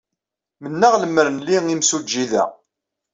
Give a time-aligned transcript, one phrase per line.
[0.63, 2.45] Mennaɣ lemmer nli imsujji da.